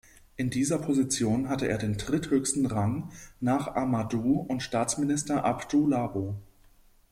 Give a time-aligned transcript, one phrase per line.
[0.35, 6.41] In dieser Position hatte er den dritthöchsten Rang nach Amadou und Staatsminister Abdou Labo.